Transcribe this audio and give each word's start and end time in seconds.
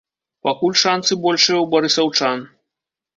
Пакуль 0.47 0.77
шансы 0.83 1.17
большыя 1.25 1.57
ў 1.57 1.65
барысаўчан. 1.75 2.39